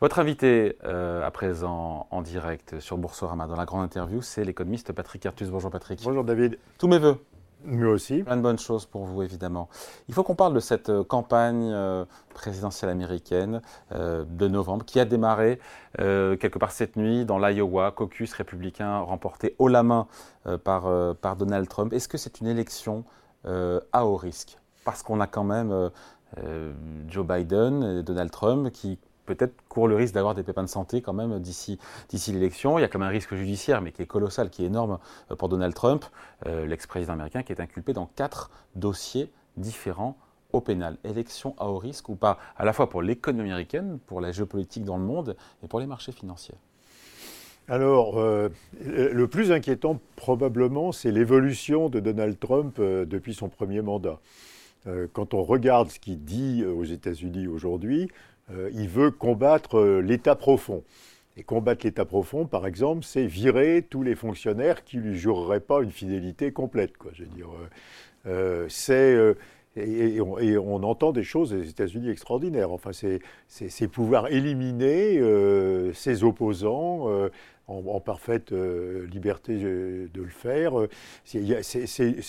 [0.00, 4.94] Votre invité euh, à présent en direct sur Boursorama dans la grande interview, c'est l'économiste
[4.94, 5.50] Patrick Artus.
[5.50, 6.00] Bonjour Patrick.
[6.02, 6.58] Bonjour David.
[6.78, 7.18] Tous mes voeux.
[7.66, 8.22] Moi aussi.
[8.22, 9.68] Plein de bonnes choses pour vous, évidemment.
[10.08, 13.60] Il faut qu'on parle de cette euh, campagne euh, présidentielle américaine
[13.90, 15.58] de novembre qui a démarré
[15.98, 20.06] quelque part cette nuit dans l'Iowa, caucus républicain remporté haut la main
[20.64, 21.92] par, par Donald Trump.
[21.92, 23.04] Est-ce que c'est une élection
[23.44, 24.58] à haut risque?
[24.84, 25.90] Parce qu'on a quand même
[27.08, 28.98] Joe Biden et Donald Trump qui
[29.34, 31.78] peut-être court le risque d'avoir des pépins de santé quand même d'ici
[32.28, 32.78] l'élection.
[32.78, 34.98] Il y a comme un risque judiciaire, mais qui est colossal, qui est énorme
[35.30, 36.04] euh, pour Donald Trump,
[36.46, 40.16] euh, l'ex-président américain, qui est inculpé dans quatre dossiers différents
[40.52, 40.96] au pénal.
[41.04, 44.84] Élection à haut risque ou pas, à la fois pour l'économie américaine, pour la géopolitique
[44.84, 46.56] dans le monde et pour les marchés financiers.
[47.68, 48.48] Alors, euh,
[48.84, 54.18] le plus inquiétant probablement, c'est l'évolution de Donald Trump depuis son premier mandat.
[55.12, 58.08] quand on regarde ce qu'il dit aux États-Unis aujourd'hui,
[58.72, 60.82] il veut combattre euh, l'État profond.
[61.36, 65.60] Et combattre l'État profond, par exemple, c'est virer tous les fonctionnaires qui ne lui jureraient
[65.60, 66.92] pas une fidélité complète.
[67.12, 67.48] Je veux dire,
[68.26, 69.16] euh, c'est.
[69.76, 72.72] Et, on, entend des choses des États-Unis extraordinaires.
[72.72, 72.90] Enfin,
[73.46, 75.22] c'est pouvoir éliminer
[75.94, 77.06] ses opposants,
[77.70, 80.72] en, parfaite euh, liberté de le faire.
[81.24, 81.40] C'est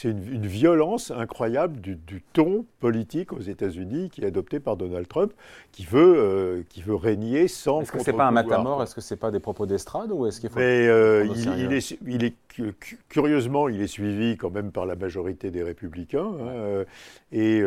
[0.04, 1.98] une, violence incroyable du,
[2.34, 5.34] ton politique aux États-Unis qui est adopté par Donald Trump,
[5.72, 7.82] qui veut, euh, qui veut régner sans.
[7.82, 8.84] Est-ce que c'est pas un matamor?
[8.84, 11.98] Est-ce que c'est pas des propos d'estrade ou est-ce qu'il faut Mais euh, il, est,
[12.06, 12.36] il, est,
[13.10, 16.84] curieusement, il est suivi quand même par la majorité des républicains hein,
[17.32, 17.62] et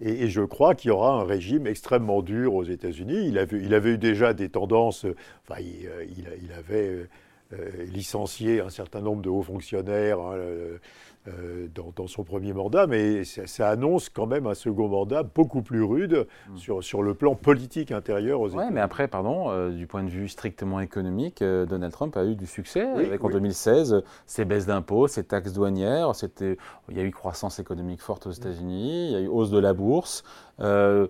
[0.00, 3.28] et, je crois qu'il y aura un régime extrêmement dur aux États-Unis.
[3.28, 5.06] Il avait, eu déjà des tendances,
[5.48, 7.06] enfin, il, euh, avait
[7.52, 10.20] euh, licencié un certain nombre de hauts fonctionnaires.
[10.20, 10.36] Hein,
[11.28, 15.82] euh, dans, son premier mandat, mais ça, annonce quand même un second mandat beaucoup plus
[15.82, 16.56] rude hmm.
[16.56, 18.70] sur, sur le plan politique intérieur aux États-Unis.
[18.72, 22.34] mais après, pardon, euh, du point de vue strictement économique, euh, Donald Trump a eu
[22.34, 26.12] du succès avec en 2016 ses baisses d'impôts, ses taxes douanières.
[26.88, 29.58] Il y a eu croissance économique forte aux États-Unis, il y a eu hausse de
[29.58, 30.24] la bourse.
[30.60, 31.06] Euh,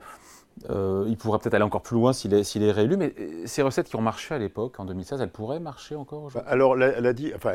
[0.68, 3.96] il pourrait peut-être aller encore plus loin s'il est, réélu, mais euh, ces recettes qui
[3.96, 6.50] ont marché à l'époque, en 2016, elles pourraient marcher encore aujourd'hui?
[6.50, 7.54] Alors, a dit, enfin,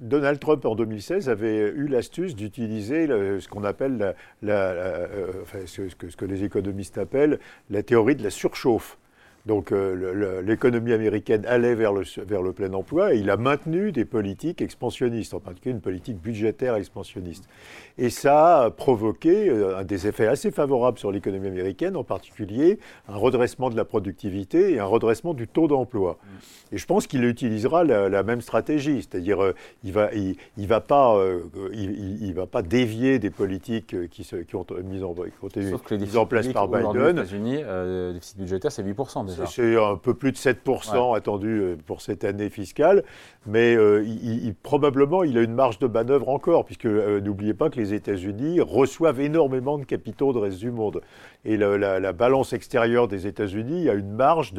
[0.00, 6.24] Donald Trump, en 2016, avait eu l'astuce d'utiliser ce qu'on appelle, euh, que, ce, que,
[6.24, 7.38] les économistes appellent
[7.70, 8.98] la théorie de la surchauffe.
[9.48, 13.92] Donc euh, l'économie américaine allait vers le, vers le plein emploi et il a maintenu
[13.92, 17.48] des politiques expansionnistes, en particulier une politique budgétaire expansionniste.
[17.96, 22.78] Et ça a provoqué euh, des effets assez favorables sur l'économie américaine, en particulier
[23.08, 26.18] un redressement de la productivité et un redressement du taux d'emploi.
[26.20, 26.74] Mm.
[26.74, 31.18] Et je pense qu'il utilisera la, même stratégie, c'est-à-dire euh, il va, il, va pas,
[31.72, 35.14] il, va pas dévier des politiques qui, se, qui ont, mis en,
[36.16, 36.86] en place par Biden.
[36.86, 39.37] Aux États-Unis, le déficit budgétaire c'est 8% déjà.
[39.46, 43.04] C'est un peu plus de 7% attendu euh, pour cette année fiscale,
[43.46, 47.70] mais euh, il, probablement il a une marge de manœuvre encore, puisque euh, n'oubliez pas
[47.70, 51.00] que les États-Unis reçoivent énormément de capitaux de reste du monde.
[51.44, 54.52] Et la, balance extérieure des États-Unis a une marge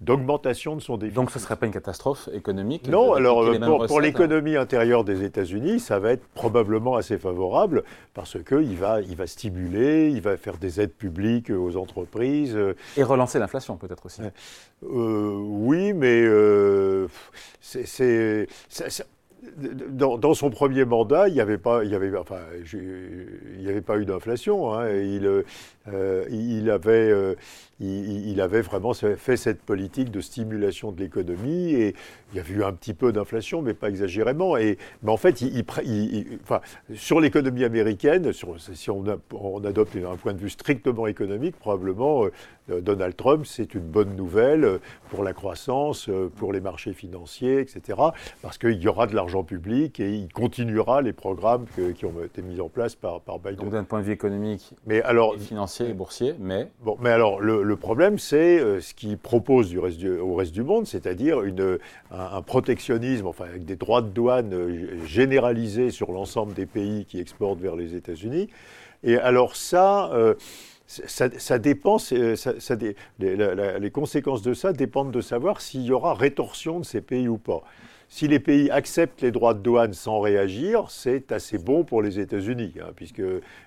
[0.00, 1.16] d'augmentation de, son déficit.
[1.16, 3.44] Donc ce ne serait pas une catastrophe économique Non, alors
[3.86, 7.82] pour, l'économie intérieure des États-Unis, ça va être probablement assez favorable,
[8.14, 12.56] parce qu'il va, il va stimuler, il va faire des aides publiques aux entreprises.
[12.96, 14.19] Et relancer l'inflation peut-être aussi.
[14.82, 17.08] Euh, oui, mais euh,
[17.60, 17.96] c'est
[19.90, 22.38] dans, son premier mandat, il n'y avait pas, il y avait, enfin,
[22.72, 24.72] il y avait pas eu d'inflation.
[24.72, 25.26] Hein, il,
[25.88, 27.36] euh, il, avait,
[27.80, 31.94] il, avait vraiment fait cette politique de stimulation de l'économie et
[32.32, 34.56] il y avait eu un petit peu d'inflation, mais pas exagérément.
[34.56, 35.64] Et, mais en fait, il,
[36.94, 42.26] sur l'économie américaine, si on, adopte un point de vue strictement économique, probablement
[42.70, 44.78] euh, Donald Trump, c'est une bonne nouvelle euh,
[45.10, 47.98] pour la croissance, euh, pour les marchés financiers, etc.
[48.42, 51.66] Parce qu'il y aura de l'argent public et il continuera les programmes
[51.96, 53.56] qui ont été mis en place par, par Biden.
[53.56, 56.68] Donc d'un point de vue économique, mais alors, financier et boursier, mais...
[56.84, 60.52] Bon, mais alors le, le problème, c'est euh, ce qu'il propose du reste au reste
[60.52, 61.78] du monde, c'est-à-dire un,
[62.12, 67.18] un, protectionnisme, enfin avec des droits de douane euh, généralisés sur l'ensemble des pays qui
[67.18, 68.48] exportent vers les États-Unis.
[69.02, 70.34] Et alors ça, euh,
[70.86, 72.14] ça, dépend, ça,
[72.78, 72.94] les,
[73.80, 77.38] les, conséquences de ça dépendent de savoir s'il y aura rétorsion de ces pays ou
[77.38, 77.64] pas.
[78.12, 82.18] Si les pays acceptent les droits de douane sans réagir, c'est assez bon pour les
[82.18, 83.22] États-Unis, hein, puisque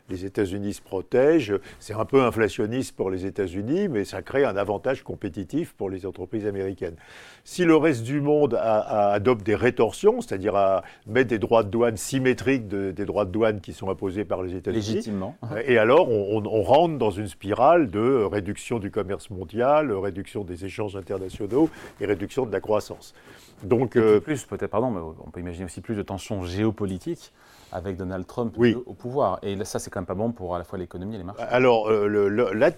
[0.09, 1.57] les États-Unis se protègent.
[1.79, 6.05] C'est un peu inflationniste pour les États-Unis, mais ça crée un avantage compétitif pour les
[6.05, 6.97] entreprises américaines.
[7.45, 11.95] Si le reste du monde adopte des rétorsions, c'est-à-dire à mettre des droits de douane
[11.95, 16.43] symétriques des droits de douane qui sont imposés par les États-Unis, légitimement, et alors on,
[16.45, 21.69] on, rentre dans une spirale de réduction du commerce mondial, réduction des échanges internationaux
[22.01, 23.13] et réduction de la croissance.
[23.63, 27.31] Donc, euh, plus peut-être, pardon, mais on peut imaginer aussi plus de tensions géopolitiques
[27.71, 28.55] avec Donald Trump
[28.85, 29.39] au pouvoir.
[29.41, 31.43] Et ça, c'est quand même pas bon pour à la fois l'économie et les marchés.
[31.43, 32.07] Alors, euh,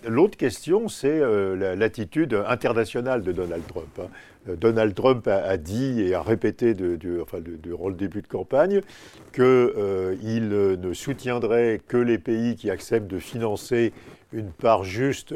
[0.07, 3.99] l'autre question, c'est euh, l'attitude internationale de Donald Trump.
[3.99, 4.53] Hein.
[4.57, 8.81] Donald Trump a, dit et a répété de, enfin, durant le début de campagne
[9.33, 13.91] qu'il ne soutiendrait que les pays qui acceptent de financer
[14.31, 15.33] une part juste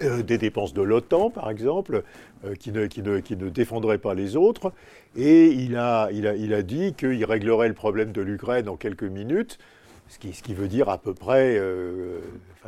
[0.00, 2.02] des dépenses de l'OTAN, par exemple,
[2.44, 4.72] euh, qui, ne, défendrait pas les autres.
[5.16, 9.58] Et il a dit qu'il réglerait le problème de l'Ukraine en quelques minutes.
[10.08, 12.20] Ce qui, veut dire à peu près, euh,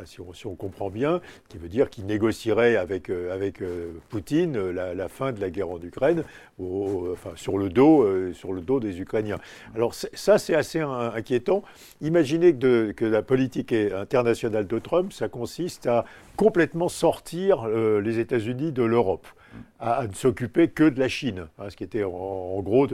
[0.03, 3.63] si, on, comprend bien, qui veut dire qu'il négocierait avec, euh, avec
[4.09, 6.23] Poutine la, la, fin de la guerre en Ukraine
[6.59, 9.39] enfin, sur, le dos, sur le dos des Ukrainiens.
[9.73, 11.63] Alors ça, c'est assez inquiétant.
[12.01, 16.03] Imaginez que, que, la politique internationale de Trump, ça consiste à
[16.35, 19.25] complètement sortir les États-Unis de l'Europe
[19.79, 22.87] à, ne s'occuper que de la Chine, hein, ce qui était en, gros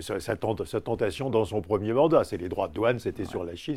[0.00, 2.24] sa, tentation dans son premier mandat.
[2.24, 3.76] C'est les droits de douane, c'était sur la Chine.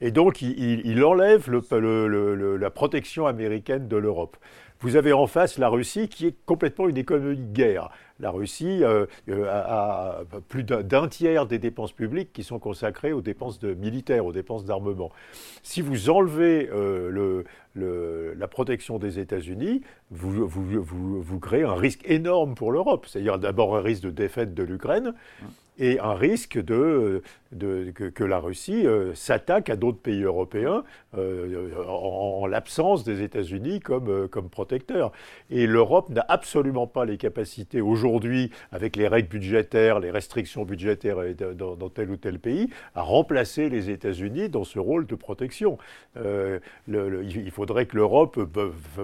[0.00, 4.36] Et donc, il, enlève la protection américaine de l'Europe.
[4.80, 7.90] Vous avez en face la Russie qui est complètement une économie de guerre.
[8.20, 13.20] La Russie euh, euh, a, plus d'un tiers des dépenses publiques qui sont consacrées aux
[13.20, 15.10] dépenses militaires, aux dépenses d'armement.
[15.62, 17.42] Si vous enlevez euh,
[17.74, 23.06] la protection des États-Unis, vous, créez un risque énorme pour l'Europe.
[23.06, 25.14] C'est-à-dire d'abord un risque de défaite de l'Ukraine
[25.78, 27.22] et un risque de,
[27.56, 30.84] que, la Russie euh, s'attaque à d'autres pays européens
[31.16, 35.12] euh, en, l'absence des États-Unis comme, euh, comme protecteurs.
[35.50, 41.18] Et l'Europe n'a absolument pas les capacités aujourd'hui, avec les règles budgétaires, les restrictions budgétaires
[41.54, 45.78] dans, tel ou tel pays, à remplacer les États-Unis dans ce rôle de protection.
[46.16, 46.60] Le,
[47.24, 48.38] il faudrait que l'Europe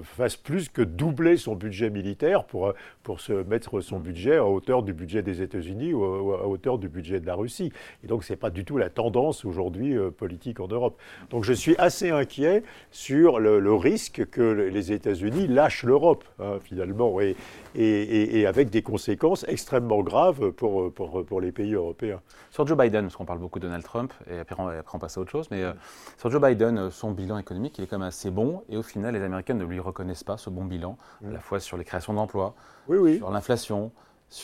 [0.02, 2.72] fasse plus que doubler son budget militaire pour,
[3.02, 6.88] pour se mettre son budget à hauteur du budget des États-Unis ou à hauteur du
[6.88, 7.72] budget de la Russie.
[8.02, 10.98] Et donc, ce n'est pas du tout la tendance aujourd'hui euh, politique en Europe.
[11.30, 17.20] Donc, je suis assez inquiet sur le, risque que les États-Unis lâchent l'Europe, hein, finalement,
[17.20, 17.36] et,
[17.74, 22.20] et, avec des conséquences extrêmement graves pour, pour, pour, les pays européens.
[22.50, 24.98] Sur Joe Biden, parce qu'on parle beaucoup de Donald Trump, et après on, après on
[24.98, 25.72] passe à autre chose, mais euh,
[26.18, 28.82] sur Joe Biden, euh, son bilan économique, il est quand même assez bon, et au
[28.82, 30.96] final, les Américains ne lui reconnaissent pas ce bon bilan,
[31.26, 32.54] à la fois sur les créations d'emplois,
[32.88, 33.16] oui, oui.
[33.18, 33.90] sur l'inflation,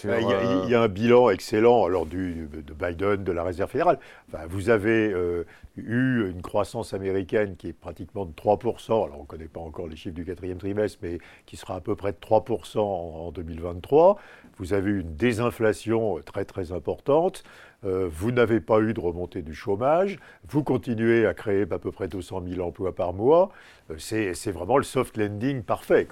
[0.04, 2.46] bah, il y, a, un bilan excellent alors de
[2.78, 3.98] Biden, de la Réserve fédérale.
[4.28, 5.44] Enfin, vous avez euh,
[5.76, 9.88] eu une croissance américaine qui est pratiquement de 3%, alors on ne connaît pas encore
[9.88, 13.32] les chiffres du quatrième trimestre, mais qui sera à peu près de 3% en, en
[13.32, 14.16] 2023.
[14.58, 17.42] Vous avez eu une désinflation très très importante.
[17.84, 20.18] Euh, vous n'avez pas eu de remontée du chômage,
[20.48, 23.50] vous continuez à créer à peu près 200 000 emplois par mois.
[23.90, 26.06] Euh, c'est vraiment le soft landing parfait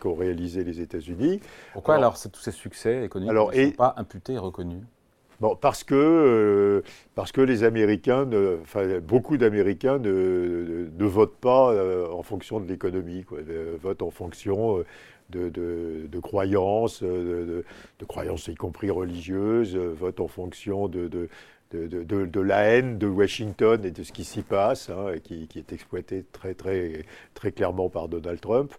[0.00, 1.40] qu'ont réalisé les États-Unis.
[1.72, 4.82] Pourquoi alors, tous ces succès économiques ne sont pas imputés et reconnus?
[5.40, 6.82] Bon, parce que, euh,
[7.14, 8.28] parce que les Américains,
[8.62, 11.74] enfin, beaucoup d'Américains ne, ne, votent pas
[12.12, 13.24] en fonction de l'économie,
[13.80, 14.84] votent en fonction
[15.30, 17.64] de, croyances, de,
[18.06, 21.08] croyances y compris religieuses, euh, votent en fonction de,
[21.72, 25.72] de, la haine de Washington et de ce qui s'y passe, hein, qui, qui, est
[25.72, 27.04] exploité très, très,
[27.34, 28.72] très clairement par Donald Trump.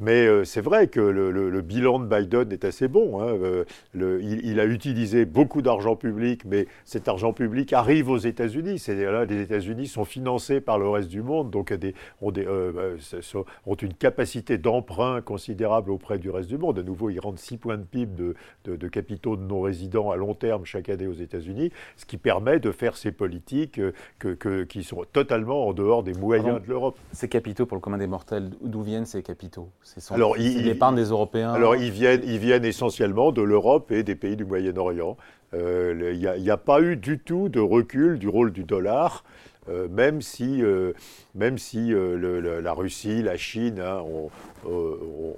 [0.00, 3.20] Mais euh, c'est vrai que le, bilan de Biden est assez bon.
[3.20, 3.26] Hein.
[3.28, 8.78] Euh, il, a utilisé beaucoup d'argent public, mais cet argent public arrive aux États-Unis.
[8.78, 12.96] C'est-à-dire les États-Unis sont financés par le reste du monde, donc des, ont, des, euh,
[13.66, 16.76] ont, une capacité d'emprunt considérable auprès du reste du monde.
[16.76, 18.34] De nouveau, ils rendent 6 points de PIB
[18.64, 22.70] de, capitaux de non-résidents à long terme chaque année aux États-Unis, ce qui permet de
[22.70, 23.80] faire ces politiques
[24.18, 26.98] que, qui sont totalement en dehors des moyens de l'Europe.
[27.12, 29.70] Ces capitaux, pour le commun des mortels, d'où viennent ces capitaux?
[30.10, 34.14] Alors, ils, l'épargne des Européens Alors, ils viennent, ils viennent essentiellement de l'Europe et des
[34.14, 35.16] pays du Moyen-Orient.
[35.54, 39.24] Euh, il n'y a, pas eu du tout de recul du rôle du dollar.
[39.68, 40.62] Même si,
[41.34, 44.30] même si la Russie, la Chine hein, ont,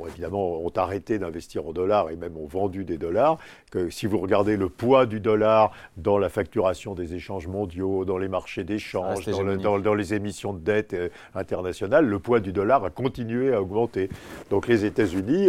[0.07, 3.39] évidemment ont arrêté d'investir en dollars et même ont vendu des dollars,
[3.71, 8.19] que si vous regardez le poids du dollar dans la facturation des échanges mondiaux, dans
[8.19, 10.97] les marchés d'échange, dans, dans, les émissions de dette
[11.35, 14.09] internationales, le poids du dollar a continué à augmenter.
[14.51, 15.49] Donc les États-Unis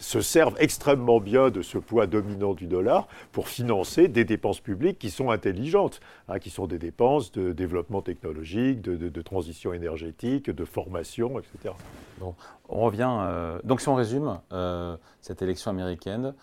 [0.00, 4.98] se servent extrêmement bien de ce poids dominant du dollar pour financer des dépenses publiques
[4.98, 10.64] qui sont intelligentes, hein, qui sont des dépenses de développement technologique, de, transition énergétique, de
[10.64, 11.74] formation, etc.
[12.18, 12.34] Bon,
[12.68, 13.10] on revient.
[13.10, 16.34] Euh, donc si on résume euh, cette élection américaine,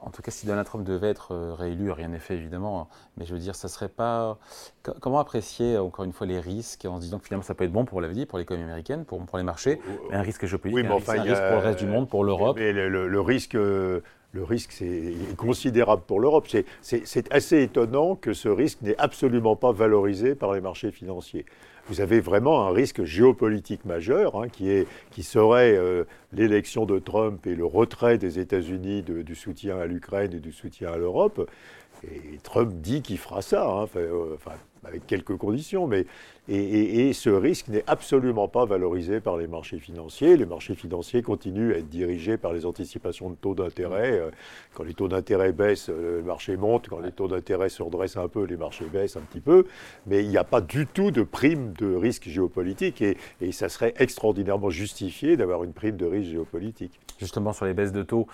[0.00, 3.24] en tout cas, si Donald Trump devait être euh, réélu, rien n'est fait évidemment, mais
[3.24, 4.38] je veux dire, ça serait pas.
[5.00, 7.72] Comment apprécier encore une fois les risques en se disant que finalement ça peut être
[7.72, 9.80] bon pour la vie, pour l'économie américaine, pour, pour les marchés,
[10.10, 12.24] mais un risque géopolitique, oui, mais enfin, un, risque, pour le reste du monde, pour
[12.24, 12.56] l'Europe?
[12.58, 13.56] Mais le, risque.
[14.36, 16.46] Le risque est considérable pour l'Europe.
[16.82, 21.46] C'est assez étonnant que ce risque n'est absolument pas valorisé par les marchés financiers
[21.88, 27.54] vous avez vraiment un risque géopolitique majeur hein, qui, serait euh, l'élection de Trump et
[27.54, 31.48] le retrait des États-Unis du soutien à l'Ukraine et du soutien à l'Europe.
[32.04, 34.36] Et Trump dit qu'il fera ça, hein, euh,
[34.84, 36.06] avec quelques conditions, mais
[36.48, 40.36] et, ce risque n'est absolument pas valorisé par les marchés financiers.
[40.36, 44.12] Les marchés financiers continuent à être dirigés par les anticipations de taux d'intérêt.
[44.12, 44.30] Euh,
[44.74, 46.88] quand les taux d'intérêt baissent, le marché monte.
[46.88, 49.66] Quand les taux d'intérêt se redressent un peu, les marchés baissent un petit peu.
[50.06, 53.68] Mais il n'y a pas du tout de prime de risque géopolitique et, et ça
[53.68, 57.00] serait extraordinairement justifié d'avoir une prime de risque géopolitique.
[57.18, 58.28] Justement, sur les baisses de taux.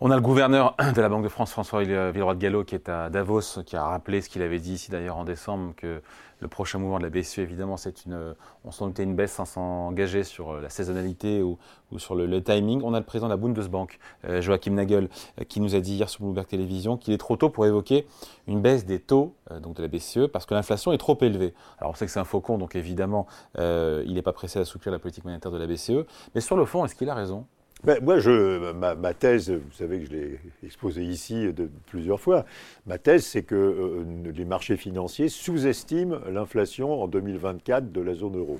[0.00, 2.88] On a le gouverneur de la Banque de France, François Villeroy de Gallo, qui est
[2.88, 6.02] à Davos, qui a rappelé ce qu'il avait dit ici d'ailleurs en décembre, que
[6.40, 8.34] le prochain mouvement de la BCE, évidemment, c'est une,
[8.64, 11.58] on une baisse sans s'engager sur euh, la saisonnalité ou,
[11.96, 12.82] sur le, timing.
[12.84, 15.08] On a le président de la Bundesbank, euh, Joachim Nagel,
[15.40, 18.06] euh, qui nous a dit hier sur Bloomberg Télévision qu'il est trop tôt pour évoquer
[18.48, 21.54] une baisse des taux donc de la BCE parce que l'inflation est trop élevée.
[21.78, 24.92] Alors on sait que c'est un faucon, donc évidemment, il n'est pas pressé à soutenir
[24.92, 26.04] la politique monétaire de la BCE.
[26.34, 27.46] Mais sur le fond, est-ce qu'il a raison?
[27.84, 32.44] Ben, moi, je, ma, thèse, vous savez que je l'ai exposée ici de, plusieurs fois,
[32.86, 38.36] ma thèse, c'est que euh, les marchés financiers sous-estiment l'inflation en 2024 de la zone
[38.36, 38.58] euro.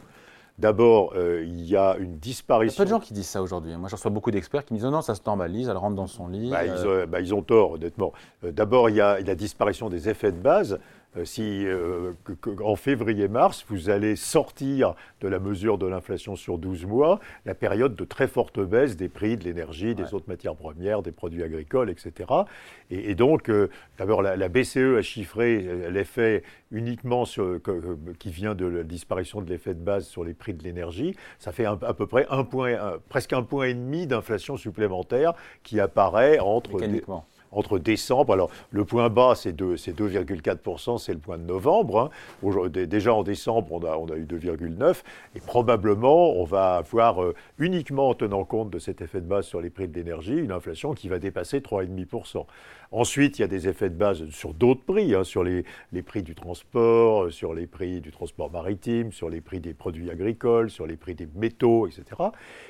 [0.58, 2.74] D'abord, euh, il y a une disparition.
[2.74, 3.76] Il y a pas de gens qui disent ça aujourd'hui.
[3.76, 6.06] Moi, je reçois beaucoup d'experts qui me disent non, ça se normalise, elle rentre dans
[6.06, 6.50] son lit.
[6.50, 7.06] Bah, ils, euh.
[7.06, 8.12] bah, ils, ont tort, honnêtement.
[8.42, 10.78] D'abord, il y a la disparition des effets de base.
[11.16, 12.12] Euh, si euh,
[12.62, 17.94] en février-mars, vous allez sortir de la mesure de l'inflation sur 12 mois, la période
[17.94, 21.90] de très forte baisse des prix de l'énergie, des autres matières premières, des produits agricoles,
[21.90, 22.30] etc.
[22.90, 23.68] Et, donc, euh,
[23.98, 27.24] d'abord, la, BCE a chiffré l'effet uniquement
[28.18, 31.16] qui vient de la disparition de l'effet de base sur les prix de l'énergie.
[31.38, 32.76] Ça fait à peu près un point,
[33.08, 36.78] presque un point et demi d'inflation supplémentaire qui apparaît entre
[37.54, 38.32] entre décembre.
[38.32, 42.10] Alors, le point bas, c'est 2,4%, c'est le point de novembre.
[42.44, 42.68] Hein.
[42.70, 45.02] Déjà en décembre, on a, eu 2,9%.
[45.34, 49.46] Et probablement, on va avoir, euh, uniquement en tenant compte de cet effet de base
[49.46, 52.46] sur les prix de l'énergie, une inflation qui va dépasser 3,5%.
[52.96, 55.64] Ensuite, il y a des effets de base sur d'autres prix, hein, sur les,
[56.06, 60.12] prix du transport, euh, sur les prix du transport maritime, sur les prix des produits
[60.12, 62.04] agricoles, sur les prix des métaux, etc.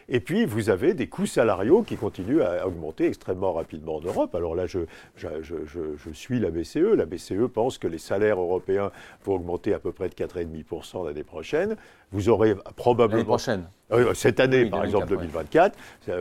[0.09, 4.35] Et puis, vous avez des coûts salariaux qui continuent à augmenter extrêmement rapidement en Europe.
[4.35, 4.79] Alors là, je,
[6.15, 6.95] suis la BCE.
[6.97, 8.93] La BCE pense que les salaires européens
[9.27, 11.77] vont augmenter à peu près de 4,5% l'année prochaine.
[12.13, 13.19] Vous aurez probablement...
[13.19, 13.69] L'année prochaine
[14.15, 15.77] cette année, par exemple 2024,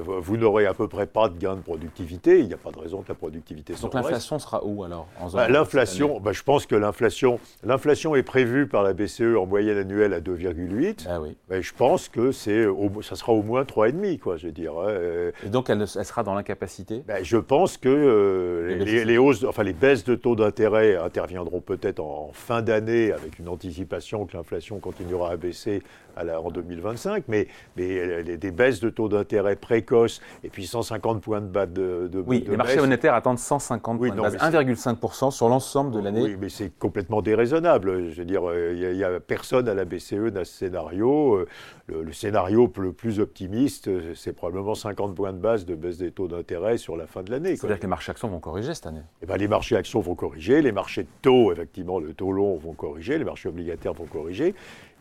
[0.05, 2.39] vous n'aurez à peu près pas de gain de productivité.
[2.39, 5.47] Il n'y a pas de raison que la productivité Donc l'inflation sera où alors bah,
[5.47, 10.13] L'inflation, bah, je pense que l'inflation, l'inflation est prévue par la BCE en moyenne annuelle
[10.13, 11.07] à 2,8.
[11.09, 11.35] Ah oui.
[11.49, 12.65] Mais je pense que c'est,
[13.01, 14.73] ça sera au moins 3,5, quoi, je veux dire.
[14.73, 15.31] Hein, euh.
[15.45, 17.03] Et donc elle, sera dans l'incapacité?
[17.07, 21.99] Bah, Je pense que euh, les, hausses, enfin les baisses de taux d'intérêt interviendront peut-être
[21.99, 25.81] en, fin d'année avec une anticipation que l'inflation continuera à baisser
[26.17, 31.47] en 2025, mais, mais des baisses de taux d'intérêt précoces et puis 150 points de
[31.47, 35.91] bas de, de Oui, les marchés monétaires attendent 150 points de base, 1,5% sur l'ensemble
[35.91, 36.23] de l'année.
[36.23, 38.09] Oui, mais c'est complètement déraisonnable.
[38.09, 38.43] Je veux dire,
[38.73, 41.35] il n'y a, personne à la BCE dans ce scénario.
[41.35, 41.47] Euh,
[41.87, 46.27] le, scénario le plus optimiste, c'est probablement 50 points de base de baisse des taux
[46.27, 47.55] d'intérêt sur la fin de l'année.
[47.55, 50.15] C'est-à-dire que les marchés actions vont corriger cette année eh ben, Les marchés actions vont
[50.15, 54.05] corriger, les marchés de taux, effectivement, le taux long vont corriger, les marchés obligataires vont
[54.05, 54.55] corriger.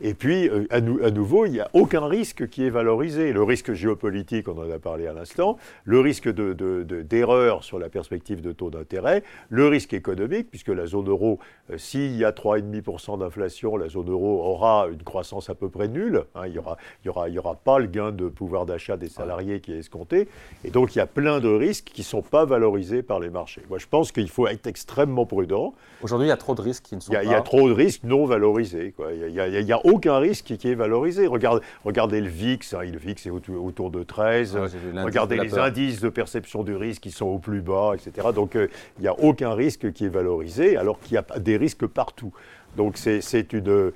[0.05, 3.31] Et puis, euh, à, nouveau, il n'y a aucun risque qui est valorisé.
[3.31, 7.87] Le risque géopolitique, on en a parlé à l'instant, le risque d'erreur de, sur la
[7.87, 11.39] perspective de taux d'intérêt, le risque économique, puisque la zone euro,
[11.71, 15.87] euh, s'il y a 3,5% d'inflation, la zone euro aura une croissance à peu près
[15.87, 16.25] nulle.
[16.35, 16.47] Hein.
[16.47, 19.61] il n'y aura, y aura, y aura pas le gain de pouvoir d'achat des salariés
[19.61, 20.27] qui est escompté.
[20.65, 23.29] Et donc, il y a plein de risques qui ne sont pas valorisés par les
[23.29, 23.61] marchés.
[23.69, 25.73] Moi, je pense qu'il faut être extrêmement prudent.
[26.01, 27.23] Aujourd'hui, il y a trop de risques qui ne sont pas...
[27.23, 28.93] Il y a trop de risques non valorisés.
[28.99, 31.27] Il n'y a, aucun risque qui est valorisé.
[31.27, 34.57] regardez le VIX, hein, le VIX est autour de 13.
[34.57, 38.29] Ah, regardez les indices de perception du risque qui sont au plus bas, etc.
[38.33, 41.57] Donc, euh, il n'y a aucun risque qui est valorisé, alors qu'il y a des
[41.57, 42.33] risques partout.
[42.75, 43.91] Donc c'est une,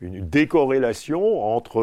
[0.00, 1.82] une, décorrélation entre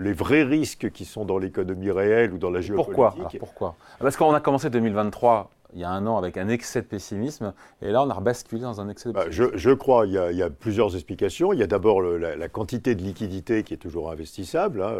[0.00, 2.94] les vrais risques qui sont dans l'économie réelle ou dans la géopolitique.
[2.94, 3.74] Pourquoi Pourquoi?
[3.98, 7.52] Parce qu'on a commencé 2023 il y a un an avec un excès de pessimisme,
[7.82, 9.56] et là on a rebasculé dans un excès de bah, pessimisme.
[9.56, 11.52] je, crois, il y, a, plusieurs explications.
[11.52, 14.94] Il y a d'abord la, quantité de liquidité qui est toujours investissable, hein,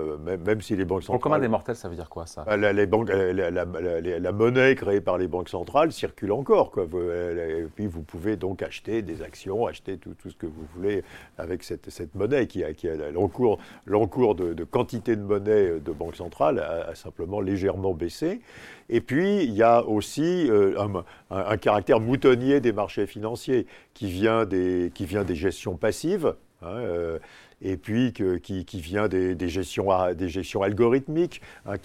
[0.44, 1.20] même, si les banques centrales...
[1.20, 2.44] Pour le commun des mortels, ça veut dire quoi ça?
[2.44, 6.70] Bah, la, les banques, la, monnaie créée par les banques centrales circule encore.
[6.70, 6.84] Quoi.
[6.84, 11.02] Et puis vous pouvez donc acheter des actions, acheter tout, tout ce que vous voulez
[11.38, 15.80] avec cette, cette monnaie qui a, qui a l'encours, l'encours de, de, quantité de monnaie
[15.80, 18.40] de banque centrale a, a simplement légèrement baissé.
[18.88, 20.74] Et puis, il y a aussi euh,
[21.30, 24.90] un, caractère moutonnier des marchés financiers qui vient des,
[25.34, 26.34] gestions passives.
[27.60, 31.76] Et puis qui, vient des, gestions, des gestions algorithmiques hein,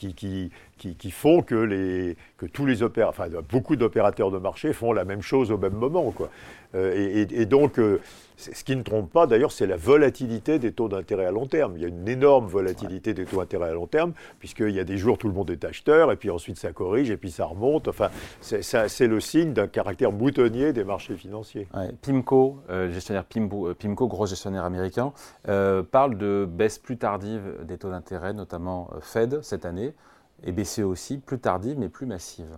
[0.78, 5.06] qui, font que, les, que tous les opérateurs, enfin beaucoup d'opérateurs de marché font la
[5.06, 6.12] même chose au même moment.
[6.12, 6.30] Quoi.
[6.76, 8.02] Euh, et, donc, euh,
[8.38, 11.74] ce qui ne trompe pas d'ailleurs, c'est la volatilité des taux d'intérêt à long terme.
[11.76, 14.84] Il y a une énorme volatilité des taux d'intérêt à long terme, puisqu'il y a
[14.84, 17.46] des jours tout le monde est acheteur, et puis ensuite ça corrige, et puis ça
[17.46, 17.88] remonte.
[17.88, 18.10] Enfin,
[18.42, 21.68] c'est le signe d'un caractère boutonnier des marchés financiers.
[22.02, 25.14] PIMCO, euh, gestionnaire PIMCO, gros gestionnaire américain,
[25.44, 29.94] parle de baisse plus tardive des taux d'intérêt, notamment Fed cette année,
[30.44, 32.58] et BCE aussi, plus tardive mais plus massive.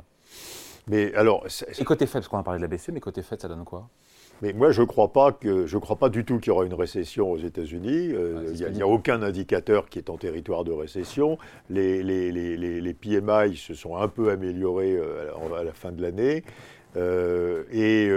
[0.87, 1.45] Mais alors,
[1.77, 3.63] et côté Fed, parce qu'on a parlé de la BCE, mais côté Fed, ça donne
[3.63, 3.89] quoi?
[4.41, 6.65] Mais moi, je ne crois, pas que, je crois pas du tout qu'il y aura
[6.65, 8.11] une récession aux États-Unis.
[8.11, 11.37] Euh, il n'y a, aucun indicateur qui est en territoire de récession.
[11.69, 16.01] Les, les, les, les PMI se sont un peu améliorés euh, à la fin de
[16.01, 16.43] l'année.
[16.97, 18.09] Euh, et,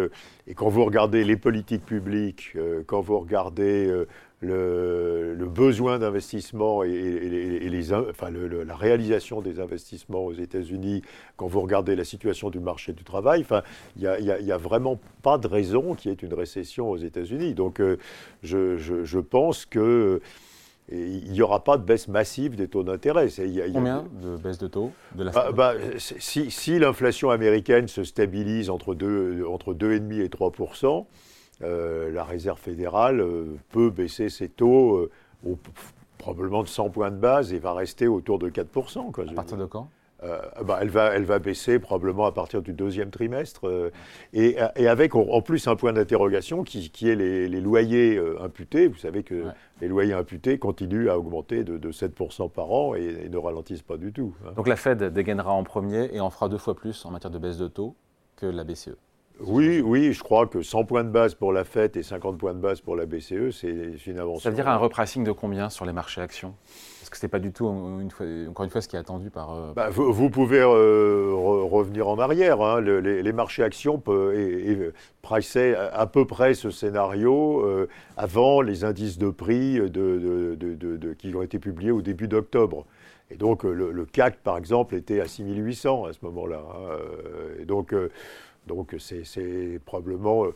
[0.51, 3.93] et, quand vous regardez les politiques publiques, quand vous regardez
[4.41, 11.03] le, besoin d'investissement et, les, enfin, la réalisation des investissements aux États-Unis,
[11.37, 13.63] quand vous regardez la situation du marché du travail, enfin,
[13.97, 17.55] il n'y a, vraiment pas de raison qu'il y ait une récession aux États-Unis.
[17.55, 17.97] Donc euh,
[18.43, 20.21] je, pense que
[20.91, 23.29] il n'y aura pas de baisse massive des taux d'intérêt.
[23.73, 28.71] Combien de baisse de taux de la bah, bah, Si, si l'inflation américaine se stabilise
[28.71, 29.75] entre 2,5 entre
[30.23, 31.03] et 3 euh,
[31.61, 35.57] la Réserve fédérale euh, peut baisser ses taux euh,
[36.19, 39.13] probablement de 100 points de base et va rester autour de 4%.
[39.13, 39.89] Quoi, à partir de quand?
[40.21, 43.91] Bah, elle, va, elle va baisser probablement à partir du deuxième trimestre,
[44.33, 48.89] et, et, avec en plus un point d'interrogation qui, qui, est les, loyers imputés.
[48.89, 49.45] Vous savez que
[49.81, 53.97] les loyers imputés continuent à augmenter de, de 7% par an et, ne ralentissent pas
[53.97, 54.35] du tout.
[54.45, 54.55] Hein.
[54.57, 57.39] Donc la Fed dégainera en premier et en fera deux fois plus en matière de
[57.39, 57.95] baisse de taux
[58.35, 58.97] que la BCE.
[59.41, 62.55] Oui, oui, je crois que 100 points de base pour la FED et 50 points
[62.55, 64.43] de base pour la BCE, c'est une avancée.
[64.43, 66.55] Ça veut dire un repricing de combien sur les marchés actions?
[67.01, 68.99] Parce que ce n'est pas du tout, une fois, encore une fois, ce qui est
[68.99, 69.55] attendu par...
[69.55, 72.61] Euh, bah, vous, pouvez euh, revenir en arrière.
[72.61, 72.81] Hein.
[72.81, 74.03] les, marchés actions
[74.35, 74.91] et,
[75.93, 81.59] à, peu près ce scénario euh, avant les indices de prix de, qui ont été
[81.61, 82.87] publiés au début d'octobre.
[83.31, 86.61] Et donc le, CAC, par exemple, était à 6800 à ce moment-là.
[86.61, 86.97] Hein.
[87.61, 87.95] Et donc
[88.69, 90.55] donc c'est probablement euh,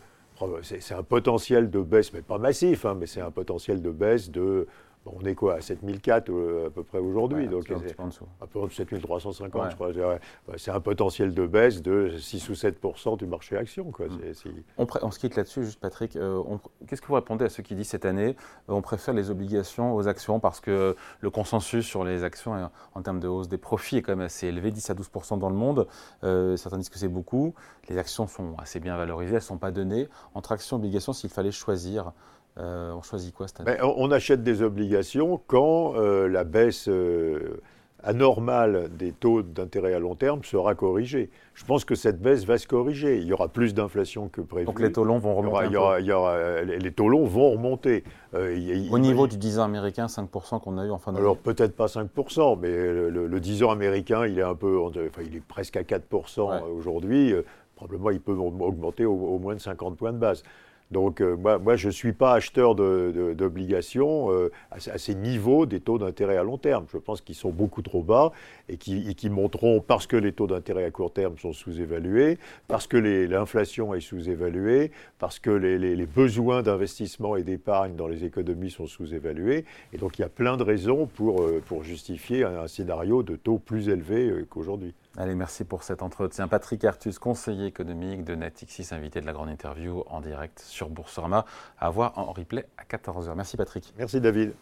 [0.90, 4.68] un potentiel de baisse, mais pas massif, hein, mais c'est un potentiel de baisse de
[5.06, 8.26] on est quoi, à 7004 euh, à peu près aujourd'hui donc Un peu en dessous.
[8.40, 10.18] Un peu 7350, je crois.
[10.56, 13.90] C'est un potentiel de baisse de 6 ou 7% du marché action.
[13.90, 14.06] Quoi.
[14.06, 14.86] Hmm.
[15.02, 16.16] On, se quitte là-dessus, juste Patrick.
[16.16, 16.42] Euh,
[16.86, 18.36] qu'est-ce que vous répondez à ceux qui disent cette année,
[18.68, 23.02] euh, on préfère les obligations aux actions parce que le consensus sur les actions en
[23.02, 25.56] termes de hausse des profits est quand même assez élevé, 10 à 12% dans le
[25.56, 25.86] monde.
[26.56, 27.54] certains disent que c'est beaucoup.
[27.88, 30.08] Les actions sont assez bien valorisées, elles ne sont pas données.
[30.34, 32.12] Entre actions et obligations, s'il fallait choisir,
[32.58, 33.78] euh, on choisit quoi cette année?
[33.78, 37.62] Ben, on, achète des obligations quand euh, la baisse euh,
[38.02, 41.30] anormale des taux d'intérêt à long terme sera corrigée.
[41.54, 43.16] Je pense que cette baisse va se corriger.
[43.16, 44.66] Il y aura plus d'inflation que prévu.
[44.66, 46.78] Donc les taux longs vont remonter.
[46.78, 48.04] les taux longs vont remonter.
[48.34, 51.22] Au niveau du 10 ans américain, 5% qu'on a eu en fin d'année?
[51.22, 55.36] Alors peut-être pas 5%, mais le, 10 ans américain, il est un peu, enfin, il
[55.36, 57.34] est presque à 4% aujourd'hui.
[57.76, 60.42] probablement, il peut augmenter au, moins de 50 points de base.
[60.92, 65.98] Donc euh, moi, je ne suis pas acheteur d'obligations euh, à, ces niveaux des taux
[65.98, 66.84] d'intérêt à long terme.
[66.92, 68.30] Je pense qu'ils sont beaucoup trop bas
[68.68, 72.96] et qui, montreront, parce que les taux d'intérêt à court terme sont sous-évalués, parce que
[72.98, 79.64] l'inflation est sous-évaluée, parce que les, besoins d'investissement et d'épargne dans les économies sont sous-évalués.
[79.92, 83.36] Et donc il y a plein de raisons pour, euh, pour justifier un, scénario de
[83.36, 84.94] taux plus élevé qu'aujourd'hui.
[85.18, 86.48] Allez, merci pour cet entretien.
[86.48, 91.44] Patrick Artus, conseiller économique de Natixis, invité de la grande interview en direct sur Boursorama,
[91.78, 93.34] à voir en replay à 14h.
[93.34, 93.92] Merci Patrick.
[93.98, 94.54] Merci David.